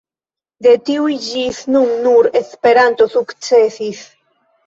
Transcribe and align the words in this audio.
De 0.67 0.71
tiuj 0.87 1.17
ĝis 1.25 1.59
nun 1.75 1.91
nur 2.07 2.29
Esperanto 2.41 3.09
sukcesis. 3.17 4.01